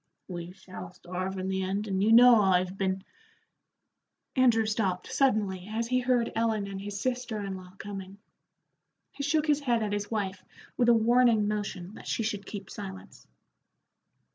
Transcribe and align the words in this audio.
"We 0.27 0.53
shall 0.53 0.91
starve 0.93 1.37
in 1.37 1.47
the 1.47 1.61
end, 1.61 1.87
and 1.87 2.01
you 2.01 2.11
know 2.11 2.41
I've 2.41 2.75
been" 2.75 3.03
Andrew 4.35 4.65
stopped 4.65 5.13
suddenly 5.13 5.67
as 5.69 5.89
he 5.89 5.99
heard 5.99 6.31
Ellen 6.35 6.65
and 6.65 6.81
his 6.81 6.99
sister 6.99 7.39
in 7.43 7.55
law 7.55 7.73
coming. 7.77 8.17
He 9.11 9.21
shook 9.21 9.45
his 9.45 9.59
head 9.59 9.83
at 9.83 9.93
his 9.93 10.09
wife 10.09 10.43
with 10.75 10.89
a 10.89 10.93
warning 10.95 11.47
motion 11.47 11.93
that 11.93 12.07
she 12.07 12.23
should 12.23 12.47
keep 12.47 12.67
silence. 12.71 13.27